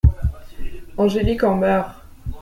Angélique 0.97 1.43
en 1.43 1.53
meurt. 1.57 1.91